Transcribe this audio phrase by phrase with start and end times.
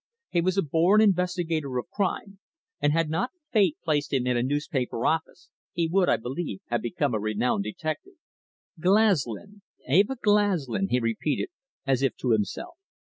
[0.31, 2.39] He was a born investigator of crime,
[2.81, 6.81] and had not Fate placed him in a newspaper office, he would, I believe, have
[6.81, 8.15] become a renowned detective.
[8.79, 9.61] "Glaslyn?
[9.87, 11.49] Eva Glaslyn?" he repeated,
[11.85, 12.79] as if to himself.